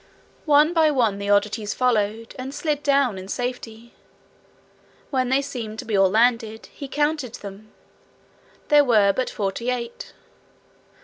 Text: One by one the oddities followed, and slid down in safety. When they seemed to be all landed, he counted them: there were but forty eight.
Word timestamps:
One 0.47 0.73
by 0.73 0.89
one 0.89 1.19
the 1.19 1.29
oddities 1.29 1.75
followed, 1.75 2.35
and 2.39 2.55
slid 2.55 2.81
down 2.81 3.19
in 3.19 3.27
safety. 3.27 3.93
When 5.11 5.29
they 5.29 5.43
seemed 5.43 5.77
to 5.77 5.85
be 5.85 5.95
all 5.95 6.09
landed, 6.09 6.65
he 6.73 6.87
counted 6.87 7.35
them: 7.35 7.71
there 8.69 8.83
were 8.83 9.13
but 9.13 9.29
forty 9.29 9.69
eight. 9.69 10.13